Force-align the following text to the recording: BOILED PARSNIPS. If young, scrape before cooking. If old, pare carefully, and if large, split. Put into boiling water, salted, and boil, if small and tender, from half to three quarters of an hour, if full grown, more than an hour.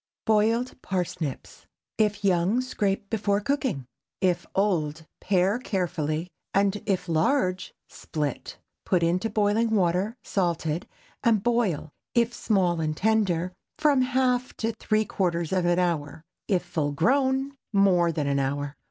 BOILED 0.25 0.81
PARSNIPS. 0.81 1.67
If 1.99 2.25
young, 2.25 2.59
scrape 2.61 3.11
before 3.11 3.39
cooking. 3.39 3.85
If 4.19 4.47
old, 4.55 5.05
pare 5.19 5.59
carefully, 5.59 6.27
and 6.55 6.81
if 6.87 7.07
large, 7.07 7.71
split. 7.87 8.57
Put 8.83 9.03
into 9.03 9.29
boiling 9.29 9.69
water, 9.69 10.15
salted, 10.23 10.87
and 11.23 11.43
boil, 11.43 11.91
if 12.15 12.33
small 12.33 12.81
and 12.81 12.97
tender, 12.97 13.53
from 13.77 14.01
half 14.01 14.57
to 14.57 14.71
three 14.79 15.05
quarters 15.05 15.53
of 15.53 15.65
an 15.65 15.77
hour, 15.77 16.23
if 16.47 16.63
full 16.65 16.93
grown, 16.93 17.51
more 17.71 18.11
than 18.11 18.25
an 18.25 18.39
hour. 18.39 18.75